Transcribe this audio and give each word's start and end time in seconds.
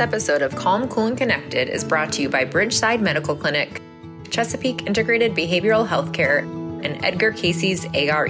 This 0.00 0.08
episode 0.08 0.40
of 0.40 0.56
Calm, 0.56 0.88
Cool, 0.88 1.08
and 1.08 1.18
Connected 1.18 1.68
is 1.68 1.84
brought 1.84 2.10
to 2.14 2.22
you 2.22 2.30
by 2.30 2.46
Bridgeside 2.46 3.02
Medical 3.02 3.36
Clinic, 3.36 3.82
Chesapeake 4.30 4.86
Integrated 4.86 5.34
Behavioral 5.34 5.86
Healthcare, 5.86 6.40
and 6.82 7.04
Edgar 7.04 7.32
Cayce's 7.32 7.84
ARE. 7.92 8.26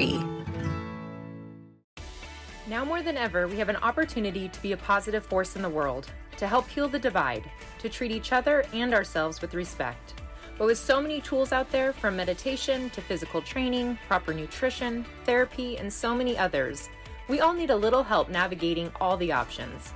Now 2.66 2.84
more 2.84 3.02
than 3.02 3.16
ever, 3.16 3.46
we 3.46 3.56
have 3.58 3.68
an 3.68 3.76
opportunity 3.76 4.48
to 4.48 4.62
be 4.62 4.72
a 4.72 4.76
positive 4.76 5.24
force 5.24 5.54
in 5.54 5.62
the 5.62 5.68
world, 5.68 6.08
to 6.38 6.48
help 6.48 6.68
heal 6.68 6.88
the 6.88 6.98
divide, 6.98 7.48
to 7.78 7.88
treat 7.88 8.10
each 8.10 8.32
other 8.32 8.64
and 8.72 8.92
ourselves 8.92 9.40
with 9.40 9.54
respect. 9.54 10.20
But 10.58 10.66
with 10.66 10.76
so 10.76 11.00
many 11.00 11.20
tools 11.20 11.52
out 11.52 11.70
there, 11.70 11.92
from 11.92 12.16
meditation 12.16 12.90
to 12.90 13.00
physical 13.00 13.42
training, 13.42 13.96
proper 14.08 14.34
nutrition, 14.34 15.06
therapy, 15.24 15.78
and 15.78 15.92
so 15.92 16.16
many 16.16 16.36
others, 16.36 16.88
we 17.28 17.38
all 17.38 17.52
need 17.52 17.70
a 17.70 17.76
little 17.76 18.02
help 18.02 18.28
navigating 18.28 18.90
all 19.00 19.16
the 19.16 19.30
options. 19.30 19.92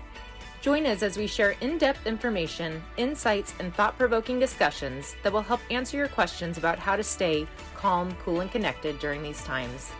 Join 0.65 0.87
us 0.87 1.03
as 1.03 1.19
we 1.19 1.27
share 1.27 1.57
in 1.61 1.77
depth 1.77 2.07
information, 2.07 2.83
insights, 2.97 3.53
and 3.61 3.75
thought 3.75 3.99
provoking 3.99 4.41
discussions 4.41 5.15
that 5.23 5.31
will 5.31 5.43
help 5.43 5.61
answer 5.71 5.99
your 5.99 6.09
questions 6.09 6.57
about 6.57 6.79
how 6.79 6.97
to 6.97 7.03
stay 7.03 7.47
calm, 7.77 8.17
cool, 8.25 8.41
and 8.41 8.51
connected 8.51 8.99
during 8.99 9.23
these 9.23 9.45
times. 9.45 9.93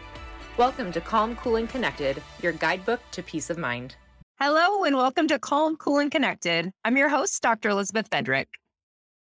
Welcome 0.57 0.91
to 0.93 1.03
Calm, 1.03 1.37
Cool, 1.37 1.57
and 1.57 1.69
Connected, 1.69 2.23
your 2.41 2.53
guidebook 2.53 3.01
to 3.11 3.23
peace 3.23 3.51
of 3.51 3.59
mind. 3.59 3.97
Hello, 4.41 4.85
and 4.85 4.97
welcome 4.97 5.29
to 5.29 5.39
Calm, 5.39 5.77
Cool, 5.77 5.99
and 5.99 6.11
Connected. 6.11 6.73
I'm 6.83 6.97
your 6.97 7.11
host, 7.11 7.43
Dr. 7.43 7.69
Elizabeth 7.69 8.09
Fedrick. 8.09 8.47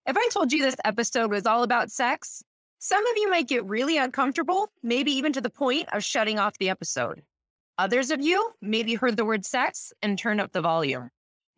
If 0.04 0.18
I 0.18 0.28
told 0.34 0.52
you 0.52 0.60
this 0.60 0.76
episode 0.84 1.30
was 1.30 1.46
all 1.46 1.62
about 1.62 1.90
sex, 1.90 2.42
some 2.80 3.06
of 3.06 3.16
you 3.16 3.30
might 3.30 3.48
get 3.48 3.64
really 3.64 3.96
uncomfortable, 3.96 4.68
maybe 4.82 5.12
even 5.12 5.32
to 5.32 5.40
the 5.40 5.48
point 5.48 5.88
of 5.94 6.04
shutting 6.04 6.38
off 6.38 6.58
the 6.58 6.68
episode. 6.68 7.22
Others 7.78 8.10
of 8.10 8.20
you 8.20 8.50
maybe 8.60 8.94
heard 8.94 9.16
the 9.16 9.24
word 9.24 9.46
sex 9.46 9.90
and 10.02 10.18
turned 10.18 10.42
up 10.42 10.52
the 10.52 10.60
volume. 10.60 11.08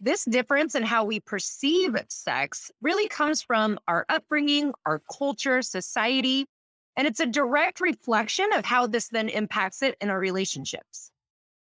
This 0.05 0.25
difference 0.25 0.75
in 0.75 0.83
how 0.83 1.05
we 1.05 1.21
perceive 1.21 1.95
sex 2.09 2.73
really 2.81 3.07
comes 3.07 3.41
from 3.41 3.79
our 3.87 4.05
upbringing, 4.09 4.73
our 4.85 5.01
culture, 5.17 5.63
society, 5.63 6.45
and 6.97 7.07
it's 7.07 7.21
a 7.21 7.27
direct 7.27 7.81
reflection 7.81 8.53
of 8.53 8.65
how 8.65 8.89
this 8.89 9.07
then 9.07 9.29
impacts 9.29 9.81
it 9.81 9.97
in 10.01 10.11
our 10.11 10.19
relationships. 10.19 11.13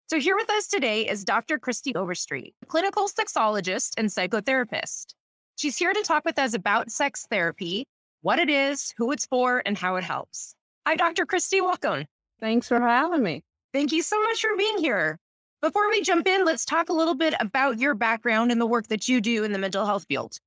So, 0.06 0.20
here 0.20 0.36
with 0.36 0.48
us 0.50 0.68
today 0.68 1.08
is 1.08 1.24
Dr. 1.24 1.58
Kristie 1.58 1.96
Overstreet, 1.96 2.54
clinical 2.68 3.08
sexologist 3.08 3.94
and 3.98 4.08
psychotherapist. 4.08 5.14
She's 5.56 5.76
here 5.76 5.92
to 5.92 6.02
talk 6.04 6.24
with 6.24 6.38
us 6.38 6.54
about 6.54 6.92
sex 6.92 7.26
therapy, 7.28 7.88
what 8.22 8.38
it 8.38 8.48
is, 8.48 8.94
who 8.96 9.10
it's 9.10 9.26
for, 9.26 9.64
and 9.66 9.76
how 9.76 9.96
it 9.96 10.04
helps. 10.04 10.54
Hi, 10.86 10.94
Dr. 10.94 11.26
Kristie. 11.26 11.60
Welcome. 11.60 12.06
Thanks 12.38 12.68
for 12.68 12.80
having 12.80 13.24
me. 13.24 13.42
Thank 13.72 13.90
you 13.90 14.02
so 14.02 14.22
much 14.22 14.40
for 14.40 14.56
being 14.56 14.78
here. 14.78 15.18
Before 15.60 15.90
we 15.90 16.02
jump 16.02 16.28
in, 16.28 16.44
let's 16.44 16.64
talk 16.64 16.88
a 16.88 16.92
little 16.92 17.16
bit 17.16 17.34
about 17.40 17.80
your 17.80 17.94
background 17.94 18.52
and 18.52 18.60
the 18.60 18.66
work 18.66 18.86
that 18.88 19.08
you 19.08 19.20
do 19.20 19.42
in 19.42 19.50
the 19.50 19.58
mental 19.58 19.84
health 19.84 20.04
field. 20.08 20.38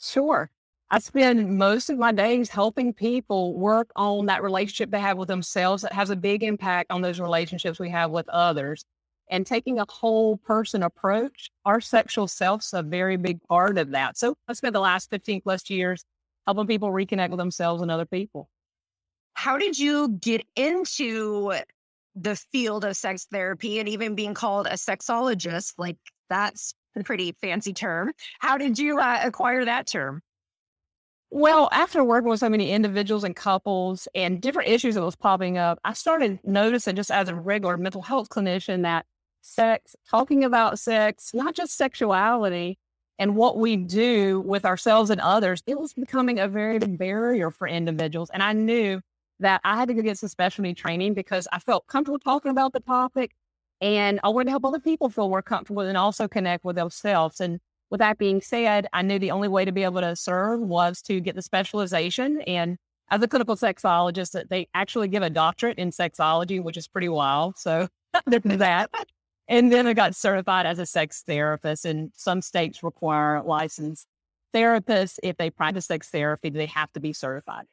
Sure. 0.00 0.50
I 0.90 1.00
spend 1.00 1.58
most 1.58 1.90
of 1.90 1.98
my 1.98 2.12
days 2.12 2.48
helping 2.48 2.94
people 2.94 3.54
work 3.58 3.90
on 3.94 4.24
that 4.26 4.42
relationship 4.42 4.90
they 4.90 5.00
have 5.00 5.18
with 5.18 5.28
themselves 5.28 5.82
that 5.82 5.92
has 5.92 6.08
a 6.08 6.16
big 6.16 6.42
impact 6.42 6.90
on 6.90 7.02
those 7.02 7.20
relationships 7.20 7.78
we 7.78 7.90
have 7.90 8.10
with 8.10 8.26
others. 8.30 8.86
And 9.30 9.46
taking 9.46 9.78
a 9.78 9.84
whole 9.86 10.38
person 10.38 10.82
approach, 10.82 11.50
our 11.66 11.82
sexual 11.82 12.26
self's 12.26 12.72
a 12.72 12.82
very 12.82 13.18
big 13.18 13.42
part 13.42 13.76
of 13.76 13.90
that. 13.90 14.16
So 14.16 14.34
I 14.48 14.54
spent 14.54 14.72
the 14.72 14.80
last 14.80 15.10
15 15.10 15.42
plus 15.42 15.68
years 15.68 16.06
helping 16.46 16.66
people 16.66 16.88
reconnect 16.88 17.28
with 17.28 17.38
themselves 17.38 17.82
and 17.82 17.90
other 17.90 18.06
people. 18.06 18.48
How 19.34 19.58
did 19.58 19.78
you 19.78 20.08
get 20.08 20.46
into 20.56 21.52
the 22.22 22.36
field 22.52 22.84
of 22.84 22.96
sex 22.96 23.26
therapy 23.30 23.78
and 23.78 23.88
even 23.88 24.14
being 24.14 24.34
called 24.34 24.66
a 24.66 24.74
sexologist. 24.74 25.74
Like 25.78 25.96
that's 26.28 26.74
a 26.96 27.02
pretty 27.02 27.34
fancy 27.40 27.72
term. 27.72 28.12
How 28.40 28.58
did 28.58 28.78
you 28.78 28.98
uh, 28.98 29.20
acquire 29.24 29.64
that 29.64 29.86
term? 29.86 30.22
Well, 31.30 31.68
after 31.72 32.02
working 32.02 32.30
with 32.30 32.40
so 32.40 32.48
many 32.48 32.70
individuals 32.70 33.22
and 33.22 33.36
couples 33.36 34.08
and 34.14 34.40
different 34.40 34.70
issues 34.70 34.94
that 34.94 35.02
was 35.02 35.16
popping 35.16 35.58
up, 35.58 35.78
I 35.84 35.92
started 35.92 36.38
noticing 36.42 36.96
just 36.96 37.10
as 37.10 37.28
a 37.28 37.34
regular 37.34 37.76
mental 37.76 38.00
health 38.00 38.30
clinician 38.30 38.82
that 38.82 39.04
sex, 39.42 39.94
talking 40.08 40.42
about 40.44 40.78
sex, 40.78 41.32
not 41.34 41.54
just 41.54 41.76
sexuality 41.76 42.78
and 43.18 43.36
what 43.36 43.58
we 43.58 43.76
do 43.76 44.40
with 44.40 44.64
ourselves 44.64 45.10
and 45.10 45.20
others, 45.20 45.62
it 45.66 45.78
was 45.78 45.92
becoming 45.92 46.38
a 46.38 46.48
very 46.48 46.78
big 46.78 46.96
barrier 46.98 47.50
for 47.50 47.66
individuals. 47.66 48.30
And 48.32 48.42
I 48.42 48.52
knew 48.52 49.00
that 49.40 49.60
I 49.64 49.76
had 49.76 49.88
to 49.88 49.94
go 49.94 50.02
get 50.02 50.18
some 50.18 50.28
specialty 50.28 50.74
training 50.74 51.14
because 51.14 51.46
I 51.52 51.58
felt 51.58 51.86
comfortable 51.86 52.18
talking 52.18 52.50
about 52.50 52.72
the 52.72 52.80
topic 52.80 53.32
and 53.80 54.18
I 54.24 54.28
wanted 54.28 54.46
to 54.46 54.50
help 54.50 54.64
other 54.64 54.80
people 54.80 55.08
feel 55.08 55.28
more 55.28 55.42
comfortable 55.42 55.82
and 55.82 55.96
also 55.96 56.26
connect 56.26 56.64
with 56.64 56.76
themselves. 56.76 57.40
And 57.40 57.60
with 57.90 58.00
that 58.00 58.18
being 58.18 58.40
said, 58.40 58.86
I 58.92 59.02
knew 59.02 59.18
the 59.18 59.30
only 59.30 59.48
way 59.48 59.64
to 59.64 59.72
be 59.72 59.84
able 59.84 60.00
to 60.00 60.16
serve 60.16 60.60
was 60.60 61.00
to 61.02 61.20
get 61.20 61.36
the 61.36 61.42
specialization. 61.42 62.40
And 62.42 62.76
as 63.10 63.22
a 63.22 63.28
clinical 63.28 63.56
sexologist, 63.56 64.38
uh, 64.38 64.44
they 64.50 64.68
actually 64.74 65.08
give 65.08 65.22
a 65.22 65.30
doctorate 65.30 65.78
in 65.78 65.90
sexology, 65.90 66.62
which 66.62 66.76
is 66.76 66.88
pretty 66.88 67.08
wild. 67.08 67.56
So 67.56 67.88
there's 68.26 68.42
that. 68.42 68.90
And 69.46 69.72
then 69.72 69.86
I 69.86 69.94
got 69.94 70.14
certified 70.14 70.66
as 70.66 70.78
a 70.78 70.84
sex 70.84 71.22
therapist, 71.22 71.86
and 71.86 72.12
some 72.14 72.42
states 72.42 72.82
require 72.82 73.42
licensed 73.42 74.06
therapists. 74.54 75.18
If 75.22 75.38
they 75.38 75.48
practice 75.48 75.86
sex 75.86 76.10
therapy, 76.10 76.50
they 76.50 76.66
have 76.66 76.92
to 76.92 77.00
be 77.00 77.14
certified. 77.14 77.64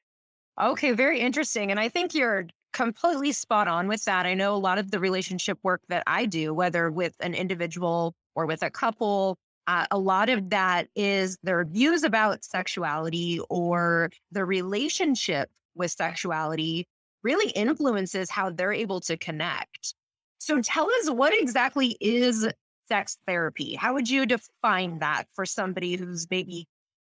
Okay, 0.61 0.93
very 0.93 1.19
interesting. 1.19 1.71
And 1.71 1.79
I 1.79 1.89
think 1.89 2.13
you're 2.13 2.47
completely 2.71 3.31
spot 3.31 3.67
on 3.67 3.87
with 3.87 4.03
that. 4.05 4.25
I 4.25 4.33
know 4.33 4.55
a 4.55 4.57
lot 4.57 4.77
of 4.77 4.91
the 4.91 4.99
relationship 4.99 5.59
work 5.63 5.81
that 5.89 6.03
I 6.07 6.25
do, 6.25 6.53
whether 6.53 6.89
with 6.91 7.15
an 7.19 7.33
individual 7.33 8.13
or 8.35 8.45
with 8.45 8.63
a 8.63 8.69
couple, 8.69 9.37
uh, 9.67 9.85
a 9.91 9.97
lot 9.97 10.29
of 10.29 10.49
that 10.51 10.87
is 10.95 11.37
their 11.43 11.65
views 11.65 12.03
about 12.03 12.43
sexuality 12.45 13.39
or 13.49 14.11
the 14.31 14.45
relationship 14.45 15.49
with 15.75 15.91
sexuality 15.91 16.87
really 17.23 17.49
influences 17.51 18.29
how 18.29 18.49
they're 18.49 18.71
able 18.71 19.01
to 19.01 19.17
connect. 19.17 19.95
So 20.37 20.61
tell 20.61 20.89
us 21.01 21.09
what 21.09 21.33
exactly 21.33 21.97
is 21.99 22.47
sex 22.87 23.17
therapy? 23.27 23.75
How 23.75 23.93
would 23.93 24.09
you 24.09 24.25
define 24.25 24.99
that 24.99 25.25
for 25.33 25.45
somebody 25.45 25.95
who's 25.95 26.27
maybe 26.29 26.67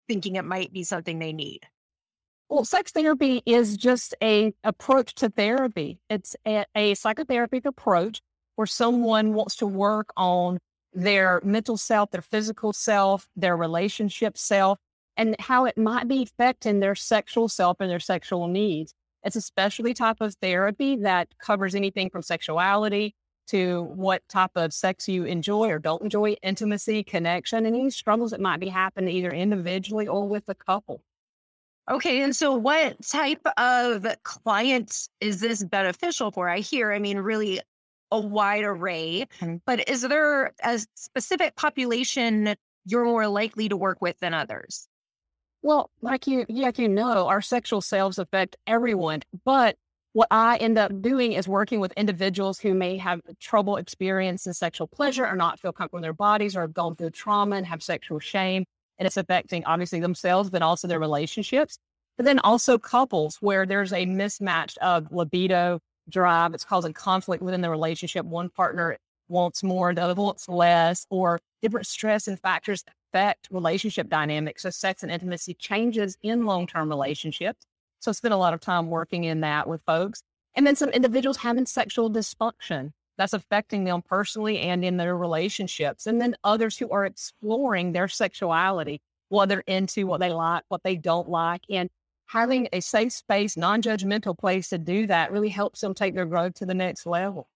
thinking 0.07 0.35
it 0.35 0.45
might 0.45 0.71
be 0.71 0.83
something 0.83 1.19
they 1.19 1.33
need? 1.33 1.61
Well, 2.47 2.63
sex 2.63 2.91
therapy 2.91 3.41
is 3.45 3.75
just 3.75 4.13
a 4.21 4.53
approach 4.63 5.15
to 5.15 5.29
therapy. 5.29 5.99
It's 6.11 6.35
a, 6.45 6.65
a 6.75 6.93
psychotherapeutic 6.93 7.65
approach 7.65 8.21
where 8.55 8.67
someone 8.67 9.33
wants 9.33 9.55
to 9.57 9.67
work 9.67 10.11
on 10.15 10.59
their 10.93 11.41
mental 11.43 11.75
self, 11.75 12.11
their 12.11 12.21
physical 12.21 12.71
self, 12.71 13.27
their 13.35 13.57
relationship 13.57 14.37
self, 14.37 14.77
and 15.17 15.35
how 15.39 15.65
it 15.65 15.75
might 15.77 16.07
be 16.07 16.21
affecting 16.21 16.79
their 16.79 16.93
sexual 16.93 17.49
self 17.49 17.77
and 17.79 17.89
their 17.89 17.99
sexual 17.99 18.47
needs. 18.47 18.93
It's 19.23 19.35
a 19.35 19.41
specialty 19.41 19.95
type 19.95 20.21
of 20.21 20.35
therapy 20.35 20.97
that 20.97 21.29
covers 21.39 21.73
anything 21.73 22.11
from 22.11 22.21
sexuality 22.21 23.15
to 23.47 23.83
what 23.95 24.21
type 24.29 24.51
of 24.55 24.71
sex 24.71 25.07
you 25.07 25.23
enjoy 25.25 25.69
or 25.69 25.79
don't 25.79 26.03
enjoy, 26.03 26.35
intimacy, 26.43 27.03
connection, 27.03 27.65
and 27.65 27.75
any 27.75 27.89
struggles 27.89 28.31
that 28.31 28.39
might 28.39 28.59
be 28.59 28.69
happening 28.69 29.15
either 29.15 29.31
individually 29.31 30.07
or 30.07 30.27
with 30.27 30.47
a 30.47 30.55
couple. 30.55 31.01
Okay. 31.89 32.21
And 32.23 32.35
so, 32.35 32.53
what 32.53 33.01
type 33.05 33.45
of 33.57 34.05
clients 34.23 35.09
is 35.21 35.39
this 35.39 35.63
beneficial 35.63 36.31
for? 36.31 36.49
I 36.49 36.59
hear, 36.59 36.91
I 36.91 36.99
mean, 36.99 37.19
really 37.19 37.61
a 38.11 38.19
wide 38.19 38.63
array, 38.63 39.27
but 39.65 39.87
is 39.87 40.01
there 40.01 40.53
a 40.63 40.79
specific 40.95 41.55
population 41.55 42.55
you're 42.85 43.05
more 43.05 43.27
likely 43.27 43.69
to 43.69 43.77
work 43.77 44.01
with 44.01 44.19
than 44.19 44.33
others? 44.33 44.87
Well, 45.61 45.89
like 46.01 46.27
you, 46.27 46.45
like 46.49 46.77
you 46.77 46.87
know, 46.87 47.27
our 47.27 47.41
sexual 47.41 47.81
selves 47.81 48.19
affect 48.19 48.55
everyone. 48.67 49.21
But 49.45 49.75
what 50.13 50.27
I 50.31 50.57
end 50.57 50.77
up 50.77 51.01
doing 51.01 51.33
is 51.33 51.47
working 51.47 51.79
with 51.79 51.91
individuals 51.93 52.59
who 52.59 52.73
may 52.73 52.97
have 52.97 53.21
trouble 53.39 53.77
experiencing 53.77 54.53
sexual 54.53 54.87
pleasure 54.87 55.25
or 55.25 55.35
not 55.35 55.59
feel 55.59 55.73
comfortable 55.73 55.97
in 55.97 56.03
their 56.03 56.13
bodies 56.13 56.55
or 56.55 56.61
have 56.61 56.73
gone 56.73 56.95
through 56.95 57.09
trauma 57.11 57.57
and 57.57 57.65
have 57.65 57.83
sexual 57.83 58.19
shame 58.19 58.65
and 58.97 59.05
it's 59.05 59.17
affecting 59.17 59.65
obviously 59.65 59.99
themselves, 59.99 60.49
but 60.49 60.61
also 60.61 60.87
their 60.87 60.99
relationships. 60.99 61.77
But 62.17 62.25
then 62.25 62.39
also 62.39 62.77
couples 62.77 63.37
where 63.41 63.65
there's 63.65 63.91
a 63.91 64.05
mismatch 64.05 64.77
of 64.77 65.11
libido 65.11 65.79
drive. 66.09 66.53
It's 66.53 66.63
causing 66.63 66.93
conflict 66.93 67.43
within 67.43 67.61
the 67.61 67.69
relationship. 67.69 68.25
One 68.25 68.49
partner 68.49 68.97
wants 69.27 69.63
more, 69.63 69.93
the 69.93 70.03
other 70.03 70.21
wants 70.21 70.47
less, 70.47 71.05
or 71.09 71.39
different 71.61 71.87
stress 71.87 72.27
and 72.27 72.39
factors 72.39 72.83
affect 73.11 73.47
relationship 73.51 74.07
dynamics. 74.07 74.61
So 74.61 74.69
sex 74.69 75.03
and 75.03 75.11
intimacy 75.11 75.55
changes 75.55 76.17
in 76.21 76.45
long-term 76.45 76.89
relationships. 76.89 77.65
So 77.99 78.11
I 78.11 78.13
spend 78.13 78.33
a 78.33 78.37
lot 78.37 78.53
of 78.53 78.61
time 78.61 78.89
working 78.89 79.23
in 79.23 79.41
that 79.41 79.67
with 79.67 79.81
folks. 79.85 80.21
And 80.55 80.65
then 80.65 80.75
some 80.75 80.89
individuals 80.89 81.37
having 81.37 81.65
sexual 81.65 82.09
dysfunction 82.09 82.91
that's 83.17 83.33
affecting 83.33 83.83
them 83.83 84.01
personally 84.01 84.59
and 84.59 84.83
in 84.83 84.97
their 84.97 85.15
relationships. 85.17 86.07
And 86.07 86.19
then 86.19 86.35
others 86.43 86.77
who 86.77 86.89
are 86.89 87.05
exploring 87.05 87.91
their 87.91 88.07
sexuality, 88.07 89.01
what 89.29 89.49
they're 89.49 89.63
into, 89.67 90.07
what 90.07 90.19
they 90.19 90.31
like, 90.31 90.63
what 90.67 90.83
they 90.83 90.95
don't 90.95 91.29
like. 91.29 91.63
And 91.69 91.89
having 92.27 92.67
a 92.73 92.79
safe 92.79 93.13
space, 93.13 93.57
non 93.57 93.81
judgmental 93.81 94.37
place 94.37 94.69
to 94.69 94.77
do 94.77 95.07
that 95.07 95.31
really 95.31 95.49
helps 95.49 95.81
them 95.81 95.93
take 95.93 96.15
their 96.15 96.25
growth 96.25 96.55
to 96.55 96.65
the 96.65 96.73
next 96.73 97.05
level. 97.05 97.47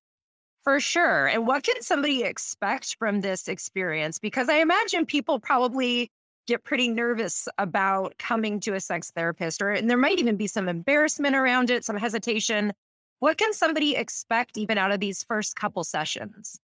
For 0.64 0.80
sure. 0.80 1.28
And 1.28 1.48
what 1.48 1.64
can 1.64 1.82
somebody 1.82 2.24
expect 2.24 2.98
from 3.00 3.22
this 3.22 3.48
experience? 3.48 4.20
Because 4.20 4.50
I 4.50 4.56
imagine 4.56 5.06
people 5.06 5.40
probably 5.40 6.12
get 6.48 6.64
pretty 6.64 6.90
nervous 6.90 7.48
about 7.58 8.18
coming 8.18 8.60
to 8.60 8.74
a 8.74 8.80
sex 8.80 9.12
therapist, 9.12 9.62
or 9.62 9.72
and 9.72 9.90
there 9.90 9.98
might 9.98 10.20
even 10.20 10.36
be 10.36 10.48
some 10.48 10.68
embarrassment 10.68 11.36
around 11.36 11.70
it, 11.70 11.86
some 11.86 11.96
hesitation. 11.96 12.74
What 13.20 13.38
can 13.38 13.52
somebody 13.52 13.98
expect 13.98 14.58
even 14.58 14.78
out 14.78 14.92
of 14.92 15.02
these 15.02 15.24
first 15.24 15.58
couple 15.58 15.84
sessions? 15.84 16.58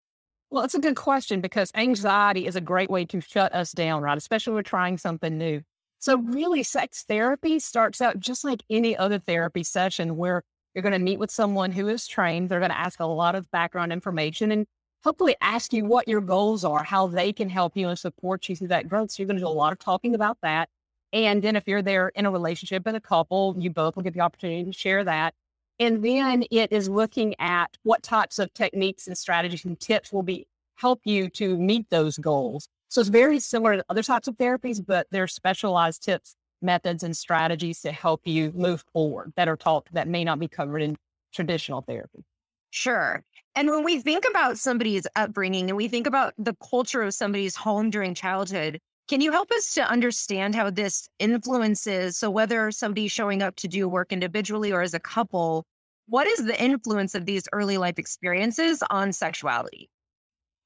Well, 0.52 0.64
it's 0.64 0.76
a 0.76 0.80
good 0.80 0.96
question 0.96 1.42
because 1.42 1.72
anxiety 1.74 2.46
is 2.46 2.56
a 2.56 2.62
great 2.62 2.92
way 2.92 3.06
to 3.06 3.22
shut 3.22 3.56
us 3.56 3.72
down, 3.72 4.04
right? 4.04 4.16
Especially 4.16 4.52
when 4.52 4.58
we're 4.58 4.64
trying 4.64 5.00
something 5.00 5.36
new. 5.36 5.62
So, 5.98 6.20
really, 6.20 6.62
sex 6.62 7.06
therapy 7.08 7.58
starts 7.58 8.02
out 8.02 8.20
just 8.20 8.44
like 8.44 8.62
any 8.70 8.96
other 8.96 9.18
therapy 9.18 9.64
session 9.64 10.16
where 10.16 10.44
you're 10.76 10.84
going 10.84 10.94
to 10.94 11.00
meet 11.00 11.18
with 11.18 11.32
someone 11.32 11.72
who 11.72 11.88
is 11.88 12.06
trained. 12.06 12.50
They're 12.50 12.60
going 12.60 12.70
to 12.70 12.80
ask 12.80 13.00
a 13.00 13.06
lot 13.06 13.34
of 13.34 13.50
background 13.50 13.92
information 13.92 14.52
and 14.52 14.68
hopefully 15.04 15.36
ask 15.42 15.74
you 15.74 15.86
what 15.86 16.08
your 16.08 16.22
goals 16.22 16.64
are, 16.64 16.84
how 16.84 17.08
they 17.08 17.34
can 17.34 17.50
help 17.50 17.76
you 17.76 17.90
and 17.90 17.98
support 17.98 18.48
you 18.48 18.56
through 18.56 18.68
that 18.68 18.88
growth. 18.88 19.10
So, 19.10 19.24
you're 19.24 19.28
going 19.28 19.38
to 19.38 19.44
do 19.44 19.48
a 19.48 19.50
lot 19.50 19.72
of 19.72 19.80
talking 19.80 20.14
about 20.14 20.38
that. 20.44 20.70
And 21.14 21.42
then, 21.42 21.56
if 21.56 21.68
you're 21.68 21.82
there 21.82 22.10
in 22.10 22.28
a 22.28 22.32
relationship 22.32 22.86
with 22.86 22.94
a 22.94 23.02
couple, 23.02 23.56
you 23.58 23.72
both 23.72 23.96
will 23.96 24.04
get 24.04 24.14
the 24.14 24.22
opportunity 24.22 24.66
to 24.66 24.72
share 24.72 25.04
that. 25.06 25.34
And 25.80 26.04
then 26.04 26.46
it 26.52 26.72
is 26.72 26.88
looking 26.88 27.36
at 27.40 27.78
what 27.84 28.04
types 28.04 28.40
of 28.40 28.54
techniques 28.54 29.08
and 29.08 29.18
strategies 29.18 29.66
and 29.66 29.80
tips 29.80 30.14
will 30.14 30.24
be 30.24 30.48
help 30.76 31.02
you 31.04 31.30
to 31.30 31.58
meet 31.58 31.90
those 31.90 32.18
goals. 32.18 32.68
So 32.90 33.02
it's 33.02 33.10
very 33.10 33.40
similar 33.40 33.78
to 33.78 33.86
other 33.90 34.04
types 34.04 34.28
of 34.28 34.38
therapies, 34.38 34.84
but 34.86 35.08
there 35.12 35.24
are 35.24 35.28
specialized 35.28 36.04
tips, 36.04 36.36
methods, 36.62 37.04
and 37.04 37.16
strategies 37.18 37.82
to 37.82 37.92
help 37.92 38.22
you 38.26 38.52
move 38.56 38.84
forward 38.94 39.34
that 39.36 39.48
are 39.48 39.58
taught 39.58 39.88
that 39.94 40.08
may 40.08 40.24
not 40.24 40.40
be 40.40 40.48
covered 40.48 40.82
in 40.82 40.96
traditional 41.34 41.82
therapy. 41.82 42.24
Sure. 42.70 43.24
And 43.56 43.70
when 43.70 43.84
we 43.84 44.00
think 44.00 44.26
about 44.28 44.58
somebody's 44.58 45.06
upbringing 45.16 45.70
and 45.70 45.78
we 45.78 45.88
think 45.88 46.08
about 46.08 46.34
the 46.38 46.56
culture 46.56 47.04
of 47.04 47.14
somebody's 47.14 47.56
home 47.56 47.90
during 47.90 48.16
childhood, 48.16 48.80
can 49.08 49.22
you 49.22 49.32
help 49.32 49.52
us 49.52 49.74
to 49.74 49.90
understand 49.90 50.56
how 50.56 50.70
this 50.70 51.10
influences? 51.20 52.18
So, 52.18 52.30
whether 52.30 52.72
somebody's 52.72 53.12
showing 53.12 53.42
up 53.42 53.56
to 53.58 53.68
do 53.68 53.88
work 53.88 54.12
individually 54.12 54.72
or 54.72 54.82
as 54.82 54.94
a 54.94 55.00
couple, 55.00 55.66
what 56.08 56.28
is 56.28 56.46
the 56.46 56.62
influence 56.62 57.16
of 57.16 57.26
these 57.26 57.48
early 57.54 57.78
life 57.78 58.00
experiences 58.00 58.84
on 58.90 59.12
sexuality? 59.12 59.90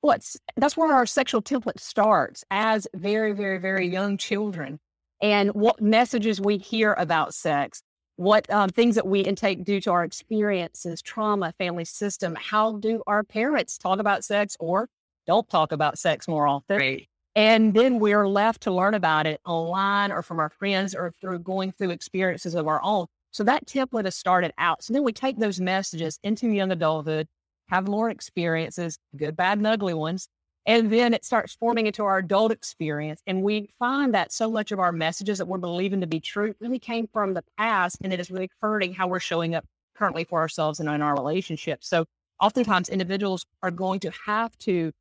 what's 0.01 0.38
that's 0.56 0.78
where 0.78 0.94
our 0.94 1.06
sexual 1.06 1.42
template 1.42 1.80
starts 1.80 2.44
as 2.51 2.88
very, 2.95 3.34
very, 3.34 3.57
very 3.57 3.88
young 3.88 4.18
children. 4.18 4.80
And 5.22 5.50
what 5.51 5.81
messages 5.81 6.39
we 6.39 6.57
hear 6.57 6.94
about 6.94 7.34
sex, 7.34 7.81
what 8.18 8.50
um, 8.51 8.69
things 8.69 8.95
that 8.95 9.07
we 9.07 9.22
intake 9.22 9.63
due 9.63 9.81
to 9.81 9.92
our 9.92 10.04
experiences, 10.04 11.01
trauma, 11.01 11.54
family 11.57 11.86
system. 11.86 12.36
How 12.36 12.78
do 12.78 13.01
our 13.07 13.24
parents 13.24 13.78
talk 13.78 14.00
about 14.00 14.24
sex 14.24 14.56
or 14.60 14.89
don't 15.25 15.50
talk 15.50 15.72
about 15.72 15.98
sex 15.98 16.28
more 16.28 16.48
often? 16.48 16.78
Right. 16.78 17.10
And 17.38 17.74
then 17.74 18.00
we're 18.00 18.28
left 18.28 18.63
to 18.63 18.72
learn 18.72 18.95
about 18.95 19.28
it 19.28 19.39
online 19.45 20.12
or 20.12 20.24
from 20.24 20.39
our 20.39 20.50
friends 20.50 20.94
or 20.94 21.12
through 21.22 21.39
going 21.39 21.72
through 21.72 21.92
experiences 21.92 22.56
of 22.56 22.68
our 22.68 22.81
own. 22.84 23.06
So 23.31 23.44
that 23.45 23.68
template 23.68 24.06
has 24.06 24.16
started 24.16 24.54
out. 24.57 24.84
So 24.84 24.92
then 24.92 25.04
we 25.04 25.13
take 25.13 25.38
those 25.38 25.62
messages 25.62 26.19
into 26.24 26.50
young 26.50 26.72
adulthood 26.72 27.28
have 27.69 27.88
more 27.88 28.10
experiences, 28.10 28.98
good, 29.16 29.36
bad, 29.36 29.57
and 29.57 29.68
ugly 29.68 29.94
ones. 29.94 30.28
And 30.66 30.92
then 30.92 31.13
it 31.13 31.24
starts 31.24 31.56
forming 31.56 31.88
into 31.88 32.04
our 32.04 32.18
adult 32.18 32.51
experience. 32.51 33.22
And 33.25 33.42
we 33.42 33.69
find 33.80 34.13
that 34.13 34.34
so 34.34 34.51
much 34.51 34.72
of 34.72 34.80
our 34.80 34.92
messages 34.92 35.38
that 35.38 35.48
we're 35.48 35.57
believing 35.57 36.01
to 36.01 36.07
be 36.07 36.19
true 36.19 36.56
really 36.60 36.80
came 36.80 37.07
from 37.12 37.34
the 37.34 37.44
past. 37.57 37.98
And 38.01 38.12
it 38.12 38.19
is 38.19 38.30
really 38.30 38.50
hurting 38.62 38.94
how 38.94 39.07
we're 39.07 39.19
showing 39.19 39.56
up 39.56 39.66
currently 39.95 40.25
for 40.25 40.39
ourselves 40.39 40.80
and 40.80 40.89
in 40.89 41.01
our 41.01 41.16
relationships. 41.16 41.88
So 41.88 42.06
oftentimes 42.42 42.89
individuals 42.89 43.45
are 43.63 43.72
going 43.72 44.00
to 44.01 44.12
have 44.25 44.57
to 44.60 44.92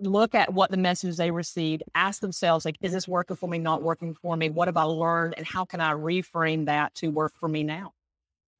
look 0.00 0.34
at 0.34 0.52
what 0.52 0.70
the 0.70 0.76
messages 0.76 1.16
they 1.16 1.30
received, 1.30 1.82
ask 1.94 2.20
themselves, 2.20 2.64
like, 2.64 2.76
is 2.80 2.92
this 2.92 3.08
working 3.08 3.36
for 3.36 3.48
me, 3.48 3.58
not 3.58 3.82
working 3.82 4.14
for 4.14 4.36
me? 4.36 4.50
What 4.50 4.68
have 4.68 4.76
I 4.76 4.82
learned? 4.84 5.34
And 5.36 5.46
how 5.46 5.64
can 5.64 5.80
I 5.80 5.92
reframe 5.92 6.66
that 6.66 6.94
to 6.96 7.08
work 7.08 7.32
for 7.38 7.48
me 7.48 7.62
now? 7.62 7.92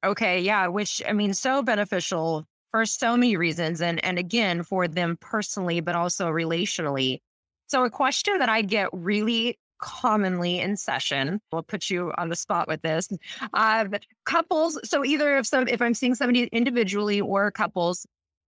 Okay. 0.04 0.40
Yeah. 0.40 0.66
Which 0.66 1.02
I 1.06 1.12
mean, 1.12 1.34
so 1.34 1.62
beneficial 1.62 2.46
for 2.70 2.86
so 2.86 3.16
many 3.16 3.36
reasons. 3.36 3.80
And, 3.80 4.04
and 4.04 4.18
again, 4.18 4.62
for 4.62 4.88
them 4.88 5.16
personally, 5.20 5.80
but 5.80 5.94
also 5.94 6.28
relationally. 6.28 7.20
So, 7.68 7.84
a 7.84 7.90
question 7.90 8.38
that 8.38 8.48
I 8.48 8.62
get 8.62 8.88
really 8.92 9.58
commonly 9.82 10.60
in 10.60 10.76
session, 10.76 11.40
we'll 11.52 11.62
put 11.62 11.90
you 11.90 12.12
on 12.16 12.28
the 12.28 12.36
spot 12.36 12.68
with 12.68 12.80
this. 12.82 13.08
Uh, 13.52 13.86
couples, 14.24 14.78
so 14.88 15.04
either 15.04 15.36
if 15.36 15.46
some, 15.46 15.68
if 15.68 15.82
I'm 15.82 15.94
seeing 15.94 16.14
somebody 16.14 16.44
individually 16.52 17.20
or 17.20 17.50
couples, 17.50 18.06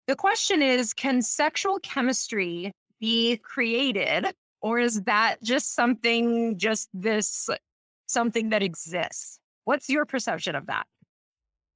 the 0.09 0.17
question 0.17 0.63
is, 0.63 0.95
can 0.95 1.21
sexual 1.23 1.79
chemistry 1.81 2.73
be 2.99 3.37
created, 3.37 4.27
or 4.63 4.79
is 4.79 5.03
that 5.03 5.37
just 5.43 5.75
something, 5.75 6.59
just 6.59 6.89
this, 6.95 7.49
something 8.07 8.49
that 8.49 8.63
exists? 8.63 9.39
What's 9.67 9.91
your 9.91 10.07
perception 10.07 10.57
of 10.57 10.67
that? 10.67 10.87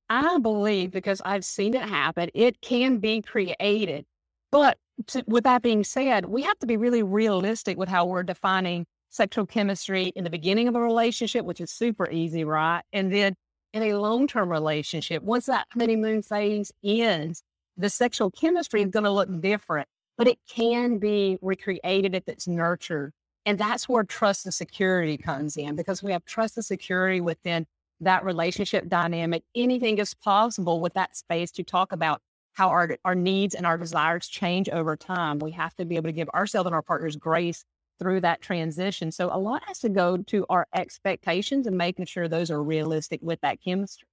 I 0.09 0.39
believe 0.39 0.91
because 0.91 1.21
I've 1.25 1.45
seen 1.45 1.75
it 1.75 1.83
happen, 1.83 2.31
it 2.35 2.61
can 2.63 2.99
be 2.99 3.21
created. 3.21 4.07
But 4.51 4.79
to, 5.09 5.23
with 5.27 5.45
that 5.45 5.63
being 5.63 5.85
said, 5.85 6.25
we 6.25 6.43
have 6.43 6.59
to 6.61 6.67
be 6.67 6.79
really 6.79 7.03
realistic 7.03 7.77
with 7.77 7.89
how 7.89 8.07
we're 8.07 8.23
defining 8.23 8.87
sexual 9.11 9.45
chemistry 9.45 10.13
in 10.17 10.25
the 10.25 10.31
beginning 10.31 10.69
of 10.69 10.75
a 10.75 10.81
relationship, 10.81 11.45
which 11.45 11.61
is 11.61 11.71
super 11.71 12.11
easy, 12.11 12.45
right? 12.45 12.83
And 12.95 13.13
then 13.13 13.35
in 13.75 13.83
a 13.83 13.95
long 13.95 14.27
term 14.27 14.51
relationship, 14.51 15.23
once 15.23 15.47
that 15.47 15.67
honeymoon 15.73 16.23
phase 16.23 16.73
ends, 16.83 17.43
the 17.83 17.91
sexual 17.91 18.31
chemistry 18.31 18.83
is 18.83 18.91
going 18.91 19.05
to 19.05 19.11
look 19.11 19.41
different, 19.41 19.89
but 20.17 20.29
it 20.29 20.39
can 20.49 20.99
be 20.99 21.39
recreated 21.43 22.15
if 22.15 22.25
it's 22.29 22.47
nurtured. 22.47 23.13
And 23.45 23.59
that's 23.59 23.89
where 23.89 24.05
trust 24.05 24.47
and 24.47 24.55
security 24.55 25.17
comes 25.17 25.57
in 25.57 25.75
because 25.75 26.03
we 26.03 26.13
have 26.13 26.25
trust 26.25 26.57
and 26.57 26.65
security 26.65 27.21
within 27.21 27.67
that 28.03 28.25
relationship 28.25 28.89
dynamic, 28.89 29.45
anything 29.55 29.99
is 29.99 30.15
possible 30.15 30.81
with 30.81 30.95
that 30.95 31.17
space 31.17 31.51
to 31.53 31.63
talk 31.63 31.93
about 31.93 32.21
how 32.53 32.69
our, 32.69 32.97
our 33.05 33.15
needs 33.15 33.55
and 33.55 33.65
our 33.65 33.79
desires 33.79 34.29
change 34.29 34.69
over 34.69 34.97
time. 34.97 35.39
We 35.39 35.53
have 35.53 35.75
to 35.77 35.85
be 35.85 35.97
able 35.97 36.09
to 36.09 36.13
give 36.13 36.29
ourselves 36.31 36.67
and 36.67 36.75
our 36.75 36.83
partners 36.83 37.17
grace 37.17 37.65
through 37.99 38.21
that 38.21 38.43
transition. 38.43 39.13
So 39.13 39.31
a 39.33 39.39
lot 39.39 39.63
has 39.67 39.79
to 39.81 39.89
go 39.89 40.17
to 40.17 40.47
our 40.51 40.67
expectations 40.75 41.67
and 41.67 41.79
making 41.79 42.07
sure 42.07 42.29
those 42.29 42.51
are 42.51 42.63
realistic 42.63 43.21
with 43.23 43.41
that 43.43 43.63
chemistry. 43.63 44.09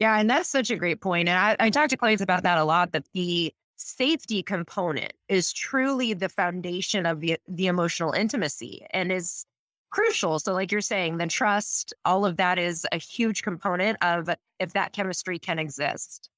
Yeah, 0.00 0.18
and 0.18 0.28
that's 0.30 0.48
such 0.48 0.70
a 0.70 0.76
great 0.76 1.02
point. 1.02 1.28
And 1.28 1.38
I, 1.38 1.56
I 1.60 1.70
talk 1.70 1.90
to 1.90 1.96
clients 1.96 2.22
about 2.22 2.42
that 2.42 2.58
a 2.58 2.64
lot, 2.64 2.92
that 2.92 3.04
the 3.12 3.52
safety 3.76 4.42
component 4.42 5.12
is 5.28 5.52
truly 5.52 6.14
the 6.14 6.30
foundation 6.30 7.04
of 7.06 7.20
the, 7.20 7.36
the 7.46 7.66
emotional 7.66 8.12
intimacy 8.12 8.84
and 8.92 9.12
is 9.12 9.44
crucial. 9.90 10.38
So, 10.38 10.54
like 10.54 10.72
you're 10.72 10.80
saying, 10.80 11.18
the 11.18 11.26
trust, 11.26 11.92
all 12.06 12.24
of 12.24 12.38
that 12.38 12.58
is 12.58 12.86
a 12.92 12.96
huge 12.96 13.42
component 13.42 13.98
of 14.02 14.30
if 14.58 14.72
that 14.72 14.94
chemistry 14.94 15.38
can 15.38 15.58
exist. 15.58 16.30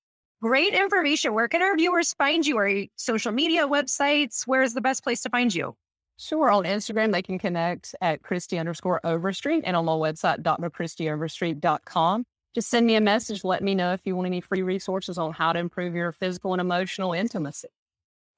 Great 0.43 0.75
information. 0.75 1.33
Where 1.35 1.47
can 1.47 1.63
our 1.63 1.77
viewers 1.77 2.15
find 2.15 2.45
you? 2.45 2.59
Are 2.59 2.69
you 2.69 2.89
social 2.97 3.31
media 3.31 3.69
websites? 3.69 4.45
Where 4.45 4.63
is 4.63 4.75
the 4.75 4.81
best 4.81 5.05
place 5.05 5.23
to 5.23 5.31
find 5.31 5.55
you? 5.55 5.77
Sure. 6.19 6.51
On 6.51 6.65
Instagram, 6.65 7.13
they 7.13 7.23
can 7.23 7.39
connect 7.39 7.95
at 8.01 8.23
Kristie 8.23 8.59
underscore 8.59 9.01
Overstreet 9.05 9.63
and 9.65 9.77
on 9.77 9.85
my 9.85 9.93
website, 9.93 10.43
drkristieoverstreet.com. 10.43 12.25
Just 12.55 12.69
send 12.69 12.87
me 12.87 12.97
a 12.97 13.01
message. 13.01 13.45
Let 13.45 13.63
me 13.63 13.75
know 13.75 13.93
if 13.93 14.03
you 14.05 14.15
want 14.15 14.27
any 14.27 14.41
free 14.41 14.63
resources 14.63 15.17
on 15.19 15.33
how 15.33 15.53
to 15.53 15.59
improve 15.59 15.95
your 15.95 16.13
physical 16.13 16.53
and 16.53 16.61
emotional 16.61 17.13
intimacy. 17.13 17.69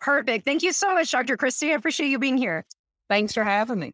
Perfect. 0.01 0.45
Thank 0.45 0.63
you 0.63 0.73
so 0.73 0.95
much, 0.95 1.11
Dr. 1.11 1.37
Kristie. 1.37 1.71
I 1.71 1.75
appreciate 1.75 2.09
you 2.09 2.19
being 2.19 2.39
here. 2.39 2.65
Thanks 3.09 3.33
for 3.35 3.43
having 3.43 3.79
me. 3.79 3.93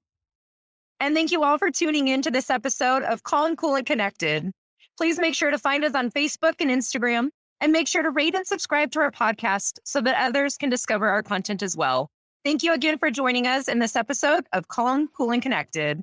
And 0.99 1.15
thank 1.15 1.33
you 1.33 1.43
all 1.43 1.57
for 1.57 1.71
tuning 1.71 2.09
in 2.09 2.21
to 2.23 2.31
this 2.31 2.51
episode 2.51 3.03
of 3.05 3.23
Calm 3.23 3.57
Cool 3.57 3.77
and 3.77 3.87
Connected. 3.87 4.51
Please 4.99 5.19
make 5.19 5.35
sure 5.35 5.51
to 5.51 5.59
find 5.59 5.85
us 5.85 5.95
on 5.95 6.11
Facebook 6.11 6.55
and 6.61 6.71
Instagram 6.71 7.31
and 7.63 7.73
make 7.73 7.89
sure 7.89 8.03
to 8.03 8.11
rate 8.11 8.35
and 8.35 8.47
subscribe 8.47 8.91
to 8.93 9.01
our 9.01 9.11
podcast 9.11 9.79
so 9.85 10.01
that 10.03 10.23
others 10.23 10.57
can 10.57 10.69
discover 10.69 11.09
our 11.09 11.23
content 11.23 11.63
as 11.63 11.77
well. 11.77 12.11
Thank 12.45 12.63
you 12.63 12.75
again 12.75 12.99
for 12.99 13.11
joining 13.11 13.47
us 13.47 13.69
in 13.69 13.79
this 13.79 13.97
episode 13.97 14.45
of 14.53 14.69
Calm, 14.69 15.09
Cool, 15.17 15.33
and 15.33 15.43
Connected. 15.43 16.03